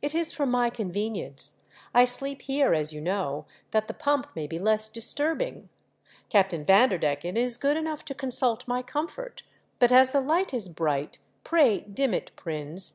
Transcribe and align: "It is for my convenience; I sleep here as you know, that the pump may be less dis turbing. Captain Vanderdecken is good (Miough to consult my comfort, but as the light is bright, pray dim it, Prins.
"It 0.00 0.14
is 0.14 0.32
for 0.32 0.46
my 0.46 0.70
convenience; 0.70 1.66
I 1.92 2.06
sleep 2.06 2.40
here 2.40 2.72
as 2.72 2.90
you 2.94 3.02
know, 3.02 3.44
that 3.72 3.86
the 3.86 3.92
pump 3.92 4.28
may 4.34 4.46
be 4.46 4.58
less 4.58 4.88
dis 4.88 5.12
turbing. 5.12 5.68
Captain 6.30 6.64
Vanderdecken 6.64 7.36
is 7.36 7.58
good 7.58 7.76
(Miough 7.76 8.02
to 8.06 8.14
consult 8.14 8.66
my 8.66 8.80
comfort, 8.80 9.42
but 9.78 9.92
as 9.92 10.12
the 10.12 10.22
light 10.22 10.54
is 10.54 10.70
bright, 10.70 11.18
pray 11.44 11.80
dim 11.80 12.14
it, 12.14 12.30
Prins. 12.34 12.90